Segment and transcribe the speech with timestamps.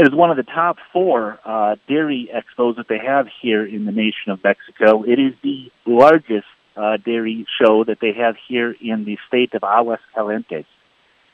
[0.00, 3.84] It is one of the top four uh, dairy expos that they have here in
[3.84, 5.02] the nation of Mexico.
[5.02, 9.60] It is the largest uh, dairy show that they have here in the state of
[9.60, 10.64] Aguascalientes.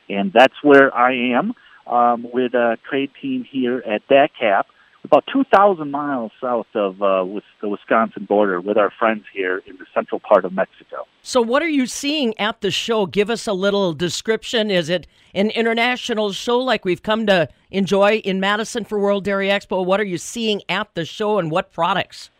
[0.08, 1.54] And that's where I am
[1.86, 4.64] um, with a trade team here at DACAP,
[5.04, 7.24] about 2,000 miles south of uh,
[7.60, 11.06] the Wisconsin border with our friends here in the central part of Mexico.
[11.28, 13.04] So, what are you seeing at the show?
[13.04, 14.70] Give us a little description.
[14.70, 19.48] Is it an international show like we've come to enjoy in Madison for World Dairy
[19.48, 19.84] Expo?
[19.84, 22.30] What are you seeing at the show and what products?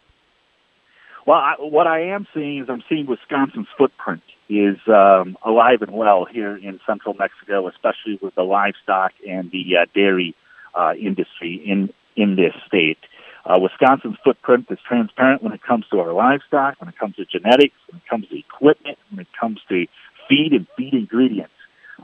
[1.27, 5.91] Well, I, what I am seeing is I'm seeing Wisconsin's footprint is um, alive and
[5.91, 10.37] well here in central Mexico, especially with the livestock and the uh, dairy
[10.77, 12.99] uh, industry in in this state.
[13.47, 17.25] Uh, Wisconsin's footprint is transparent when it comes to our livestock, when it comes to
[17.25, 19.87] genetics, when it comes to equipment, when it comes to
[20.29, 21.53] feed and feed ingredients.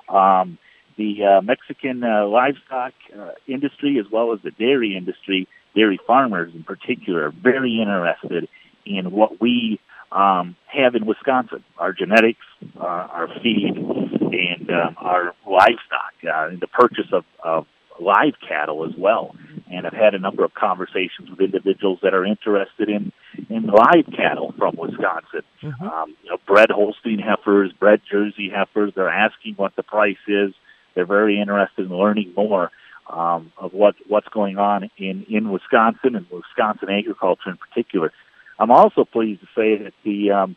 [0.09, 0.59] Um,
[0.97, 6.53] the uh, Mexican uh, livestock uh, industry, as well as the dairy industry, dairy farmers
[6.55, 8.49] in particular, are very interested
[8.87, 9.81] in what we
[10.13, 12.47] um, have in Wisconsin: our genetics,
[12.79, 17.67] uh, our feed, and um, our livestock, uh, and the purchase of, of
[18.01, 19.35] live cattle as well.
[19.71, 23.13] And I've had a number of conversations with individuals that are interested in
[23.49, 25.43] in live cattle from Wisconsin.
[25.63, 25.85] Mm-hmm.
[25.85, 28.93] Um, you know, bred Holstein heifers, bred Jersey heifers.
[28.95, 30.53] They're asking what the price is.
[30.95, 32.71] They're very interested in learning more
[33.09, 38.13] um, of what what's going on in in Wisconsin and Wisconsin agriculture in particular.
[38.59, 40.57] I'm also pleased to say that the um,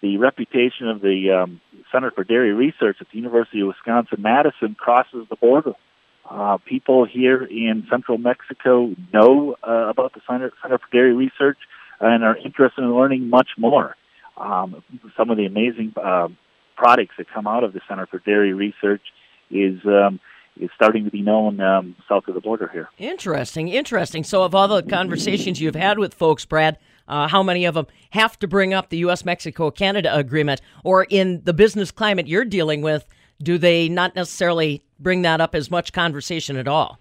[0.00, 4.74] the reputation of the um, Center for Dairy Research at the University of Wisconsin Madison
[4.74, 5.74] crosses the border.
[6.28, 11.58] Uh, people here in central Mexico know uh, about the Center, Center for Dairy Research
[12.00, 13.96] and are interested in learning much more.
[14.36, 14.82] Um,
[15.16, 16.28] some of the amazing uh,
[16.76, 19.02] products that come out of the Center for Dairy Research
[19.50, 20.20] is um,
[20.60, 22.88] is starting to be known um, south of the border here.
[22.98, 24.24] Interesting, interesting.
[24.24, 27.86] So, of all the conversations you've had with folks, Brad, uh, how many of them
[28.10, 29.24] have to bring up the U.S.
[29.24, 33.06] Mexico Canada agreement, or in the business climate you're dealing with,
[33.42, 36.98] do they not necessarily bring that up as much conversation at all?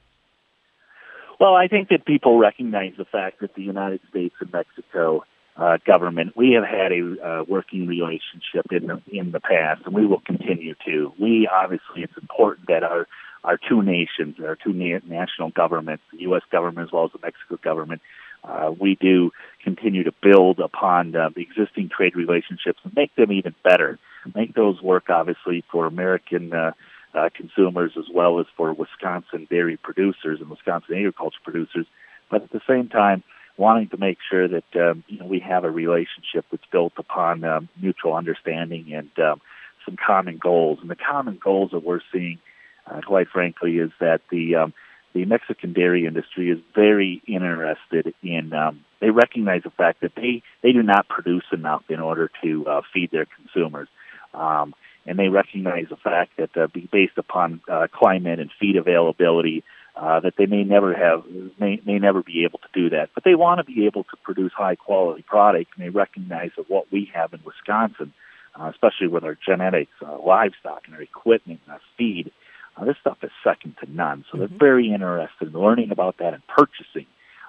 [1.40, 5.26] Well, I think that people recognize the fact that the United States and Mexico
[5.58, 9.94] uh, government, we have had a uh, working relationship in the, in the past, and
[9.94, 11.14] we will continue to.
[11.20, 13.08] We obviously, it's important that our
[13.46, 16.42] our two nations, our two na- national governments, the U.S.
[16.52, 18.02] government as well as the Mexico government,
[18.48, 19.32] uh, we do
[19.64, 23.98] continue to build upon uh, the existing trade relationships and make them even better.
[24.34, 26.72] Make those work, obviously, for American uh,
[27.14, 31.86] uh, consumers as well as for Wisconsin dairy producers and Wisconsin agriculture producers.
[32.30, 33.24] But at the same time,
[33.58, 37.44] wanting to make sure that um, you know we have a relationship that's built upon
[37.44, 39.42] um, mutual understanding and um,
[39.86, 40.80] some common goals.
[40.82, 42.40] And the common goals that we're seeing,
[42.88, 44.74] uh, quite frankly, is that the um,
[45.16, 48.54] the Mexican dairy industry is very interested in.
[48.54, 52.68] Um, they recognize the fact that they they do not produce enough in order to
[52.68, 53.88] uh, feed their consumers,
[54.34, 59.64] um, and they recognize the fact that uh, based upon uh, climate and feed availability,
[59.96, 61.24] uh, that they may never have
[61.58, 63.10] may may never be able to do that.
[63.16, 66.70] But they want to be able to produce high quality product, and they recognize that
[66.70, 68.14] what we have in Wisconsin,
[68.60, 72.34] uh, especially with our genetics, uh, livestock, and our equipment, and our feed
[72.78, 74.26] uh, this stuff is second to none.
[74.32, 74.48] So mm-hmm.
[74.48, 77.08] they're very interested in learning about that and purchasing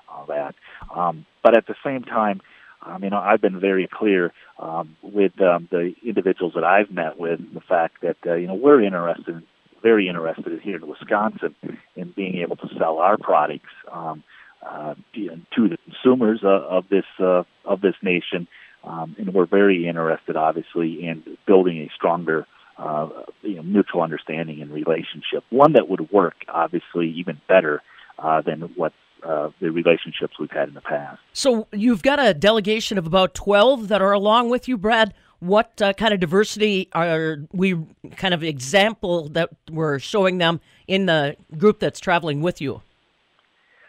[0.09, 0.55] all that.
[0.95, 2.41] Um, but at the same time,
[2.83, 7.19] um, you know, I've been very clear um, with um, the individuals that I've met
[7.19, 9.43] with the fact that uh, you know we're interested,
[9.83, 11.55] very interested here in Wisconsin
[11.97, 14.23] in being able to sell our products um,
[14.67, 18.47] uh, to the consumers uh, of this uh, of this nation,
[18.85, 22.47] um, and we're very interested, obviously, in building a stronger
[22.79, 23.09] uh,
[23.43, 25.45] you know, mutual understanding and relationship.
[25.51, 27.83] One that would work, obviously, even better
[28.19, 28.93] uh, than what
[29.23, 31.21] uh, the relationships we've had in the past.
[31.33, 35.15] So you've got a delegation of about 12 that are along with you, Brad.
[35.41, 37.77] What uh, kind of diversity are we
[38.17, 42.83] kind of example that we're showing them in the group that's traveling with you?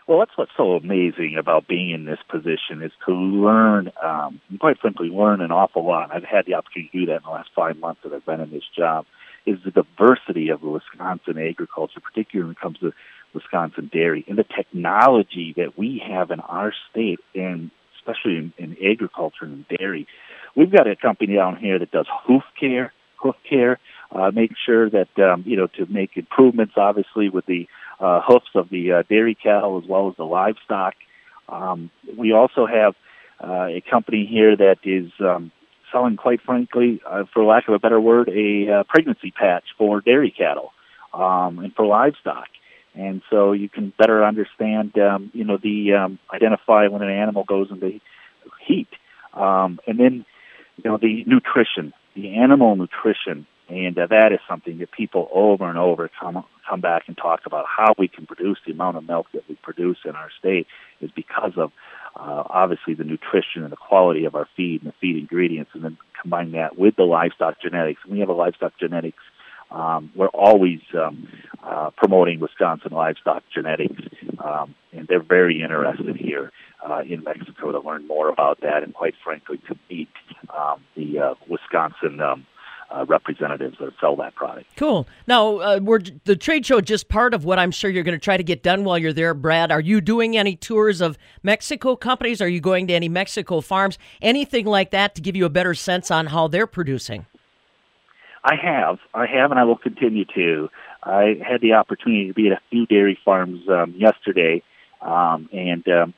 [0.08, 4.80] Well, that's what's so amazing about being in this position is to learn, um, quite
[4.80, 6.12] frankly, learn an awful lot.
[6.14, 8.40] I've had the opportunity to do that in the last five months that I've been
[8.40, 9.06] in this job.
[9.46, 12.94] Is the diversity of Wisconsin agriculture, particularly when it comes to
[13.34, 18.78] Wisconsin dairy, and the technology that we have in our state, and especially in, in
[18.86, 20.08] agriculture and dairy.
[20.56, 23.80] We've got a company down here that does hoof care, hoof care,
[24.12, 27.68] uh, make sure that um, you know to make improvements, obviously with the
[28.00, 30.96] uh, hoofs of the uh, dairy cattle as well as the livestock.
[31.50, 32.96] Um, we also have
[33.44, 35.52] uh, a company here that is um,
[35.92, 40.02] selling, quite frankly, uh, for lack of a better word, a uh, pregnancy patch for
[40.02, 40.74] dairy cattle
[41.14, 42.48] um, and for livestock.
[42.96, 47.44] and so you can better understand, um, you know, the um, identify when an animal
[47.44, 48.00] goes into
[48.66, 48.90] heat,
[49.34, 50.26] um, and then,
[50.78, 55.70] you know, the nutrition, the animal nutrition, and uh, that is something that people over
[55.70, 59.08] and over come come back and talk about how we can produce the amount of
[59.08, 60.68] milk that we produce in our state
[61.02, 61.72] is because of
[62.16, 65.84] uh, obviously the nutrition and the quality of our feed and the feed ingredients, and
[65.84, 68.02] then combine that with the livestock genetics.
[68.04, 69.22] And we have a livestock genetics
[69.70, 71.28] um, we're always um,
[71.64, 74.02] uh, promoting Wisconsin livestock genetics,
[74.44, 76.52] um, and they're very interested here
[76.88, 80.10] uh, in Mexico to learn more about that, and quite frankly, to meet
[80.58, 82.22] um, the uh, Wisconsin.
[82.22, 82.46] Um,
[82.90, 84.68] uh, representatives that sell that product.
[84.76, 85.08] Cool.
[85.28, 88.24] Now, uh, we're the trade show just part of what I'm sure you're going to
[88.24, 89.72] try to get done while you're there, Brad.
[89.72, 92.42] Are you doing any tours of Mexico companies?
[92.42, 93.98] Are you going to any Mexico farms?
[94.22, 97.26] Anything like that to give you a better sense on how they're producing?
[98.44, 100.70] I have, I have, and I will continue to.
[101.04, 104.64] I had the opportunity to be at a few dairy farms um, yesterday,
[105.02, 106.14] um, and um,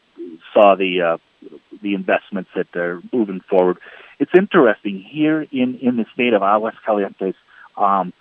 [0.54, 1.18] saw the uh,
[1.82, 3.78] the investments that they're moving forward.
[4.20, 5.02] It's interesting.
[5.10, 7.36] Here in in the state of Aguascalientes.
[7.78, 8.14] Um,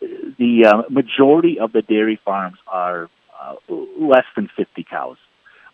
[0.00, 3.08] the uh, majority of the dairy farms are
[3.40, 3.54] uh,
[3.98, 5.16] less than 50 cows,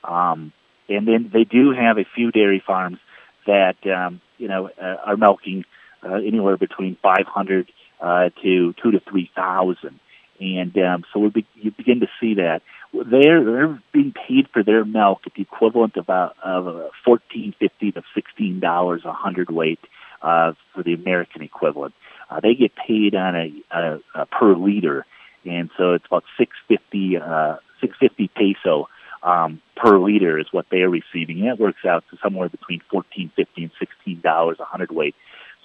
[0.04, 0.52] um,
[0.88, 2.98] and then they do have a few dairy farms
[3.46, 5.64] that um, you know uh, are milking
[6.04, 9.98] uh, anywhere between 500 uh, to two to three thousand,
[10.40, 14.62] and um, so we be, you begin to see that they're they're being paid for
[14.62, 19.12] their milk at the equivalent of about of uh, fourteen fifty to sixteen dollars a
[19.12, 19.80] hundredweight
[20.20, 21.94] uh, for the American equivalent.
[22.30, 25.06] Uh, they get paid on a, a, a per liter,
[25.44, 28.88] and so it's about six fifty uh, six fifty peso
[29.22, 31.40] um, per liter is what they're receiving.
[31.40, 35.14] And that works out to somewhere between fourteen fifty and sixteen dollars a hundredweight.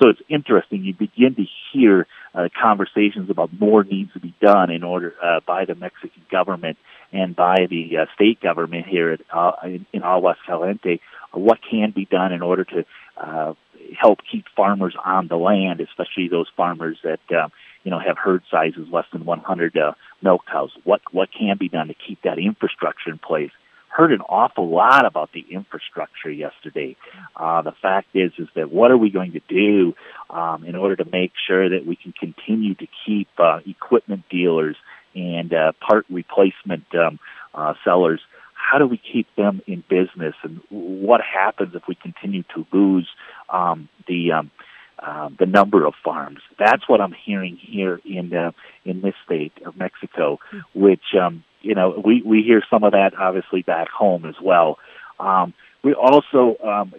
[0.02, 0.84] So it's interesting.
[0.84, 5.40] You begin to hear uh, conversations about more needs to be done in order uh,
[5.46, 6.78] by the Mexican government
[7.12, 11.00] and by the uh, state government here at, uh, in, in Aguascalientes.
[11.34, 12.86] What can be done in order to
[13.18, 13.54] uh,
[14.00, 17.50] help keep farmers on the land, especially those farmers that uh,
[17.84, 20.72] you know have herd sizes less than 100 uh, milk cows?
[20.84, 23.52] What what can be done to keep that infrastructure in place?
[23.98, 26.96] Heard an awful lot about the infrastructure yesterday.
[27.36, 29.96] Uh, the fact is, is that what are we going to do
[30.30, 34.76] um, in order to make sure that we can continue to keep uh, equipment dealers
[35.16, 37.18] and uh, part replacement um,
[37.56, 38.22] uh, sellers?
[38.54, 43.08] How do we keep them in business, and what happens if we continue to lose
[43.50, 44.52] um, the um,
[45.00, 46.40] uh, the number of farms.
[46.58, 48.52] That's what I'm hearing here in uh,
[48.84, 50.40] in this state of Mexico,
[50.74, 54.80] which um, you know, we we hear some of that obviously back home as well.
[55.20, 55.54] Um,
[55.84, 56.94] we also um,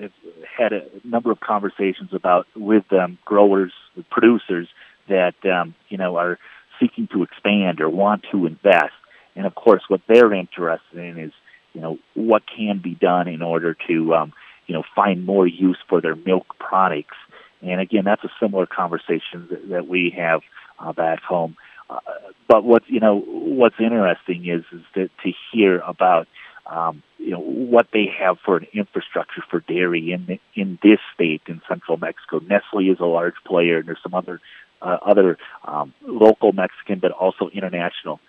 [0.56, 3.72] had a number of conversations about with um, growers,
[4.10, 4.68] producers
[5.08, 6.38] that um, you know are
[6.78, 8.92] seeking to expand or want to invest,
[9.34, 11.32] and of course, what they're interested in is
[11.72, 14.34] you know what can be done in order to um,
[14.66, 17.16] you know find more use for their milk products.
[17.62, 20.42] And again, that's a similar conversation that, that we have
[20.78, 21.56] uh, back home.
[21.90, 22.00] Uh,
[22.48, 26.28] but what you know what's interesting is is to, to hear about
[26.66, 31.42] um, you know what they have for an infrastructure for dairy in in this state
[31.46, 32.40] in central Mexico.
[32.40, 34.40] Nestle is a large player, and there's some other
[34.82, 38.20] uh, other um, local Mexican, but also international.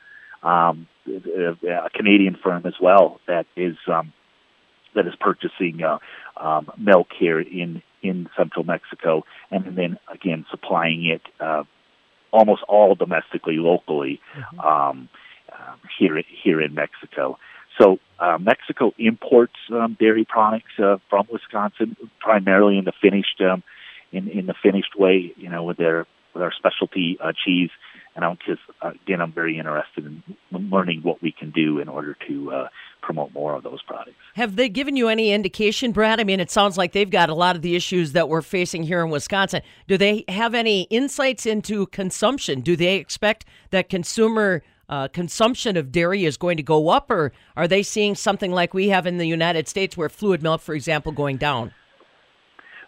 [0.42, 4.14] Um, a Canadian firm as well that is um,
[4.96, 5.98] that is purchasing uh,
[6.38, 11.64] um, milk here in in central Mexico, and then again supplying it uh,
[12.32, 14.60] almost all domestically, locally mm-hmm.
[14.60, 15.10] um,
[15.52, 17.38] uh, here here in Mexico.
[17.80, 23.64] So uh, Mexico imports um, dairy products uh, from Wisconsin, primarily in the finished um,
[24.12, 25.34] in in the finished way.
[25.38, 27.72] You know, with their with our specialty uh, cheese
[28.16, 32.18] and I'm just again I'm very interested in learning what we can do in order
[32.28, 32.68] to uh,
[33.10, 34.16] promote more of those products.
[34.36, 36.20] Have they given you any indication, Brad?
[36.20, 38.84] I mean, it sounds like they've got a lot of the issues that we're facing
[38.84, 39.64] here in Wisconsin.
[39.88, 42.62] Do they have any insights into consumption?
[42.62, 47.32] Do they expect that consumer uh, consumption of dairy is going to go up, or
[47.58, 50.76] are they seeing something like we have in the United States, where fluid milk, for
[50.76, 51.74] example, going down?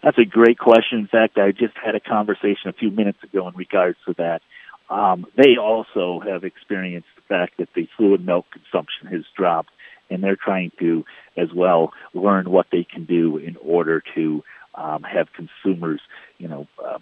[0.04, 1.00] That's a great question.
[1.00, 4.40] In fact, I just had a conversation a few minutes ago in regards to that.
[4.88, 9.70] Um, they also have experienced the fact that the fluid milk consumption has dropped,
[10.12, 11.04] and they're trying to,
[11.36, 16.00] as well, learn what they can do in order to um, have consumers,
[16.38, 16.98] you know, uh,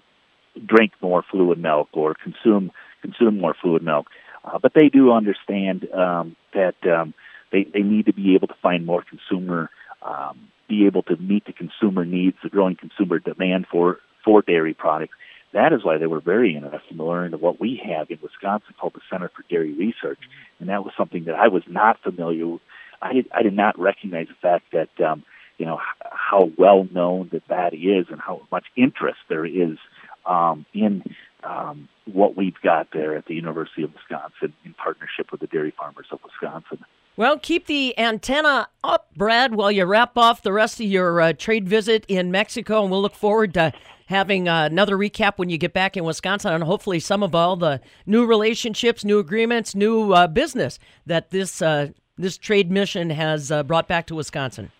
[0.67, 4.07] drink more fluid milk or consume consume more fluid milk.
[4.45, 7.15] Uh, but they do understand um, that um,
[7.53, 9.71] they they need to be able to find more consumer,
[10.03, 14.75] um, be able to meet the consumer needs, the growing consumer demand for for dairy
[14.75, 15.15] products
[15.53, 18.95] that is why they were very interested in learning what we have in Wisconsin called
[18.95, 20.21] the Center for Dairy Research,
[20.61, 22.59] and that was something that I was not familiar.
[23.03, 25.25] I did, I did not recognize the fact that um,
[25.59, 25.79] you know
[26.11, 29.79] how well known that that is and how much interest there is
[30.27, 31.03] um, in
[31.45, 35.73] um, what we've got there at the University of Wisconsin in partnership with the dairy
[35.77, 36.85] farmers of Wisconsin.
[37.17, 41.33] Well, keep the antenna up, Brad, while you wrap off the rest of your uh,
[41.35, 43.73] trade visit in Mexico, and we'll look forward to
[44.07, 47.57] having uh, another recap when you get back in Wisconsin, and hopefully some of all
[47.57, 51.89] the new relationships, new agreements, new uh, business that this uh,
[52.21, 54.71] this trade mission has uh, brought back to Wisconsin.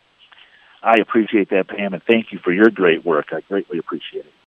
[0.83, 3.27] I appreciate that, Pam, and thank you for your great work.
[3.33, 4.33] I greatly appreciate it.